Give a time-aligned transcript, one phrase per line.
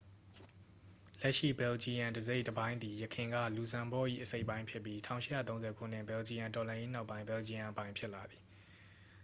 [1.21, 4.99] လက်ရှိဘယ်လ်ဂျီယမ်တစ်စိတ်တစ်ပိုင်းသည် ယခင်က လူဇမ်ဘော့၏ အစိတ်အပိုင်းဖြစ်ပြီး
[5.39, 8.41] 1830 ခုနှစ် ဘယ်လ်ဂျီယမ်တော်လှန်ရေးနောက်ပိုင်း ဘယ်လ်ဂျီယမ်အပိုင်ဖြစ်လာသည်